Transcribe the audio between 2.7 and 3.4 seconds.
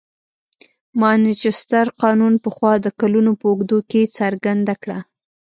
د کلونو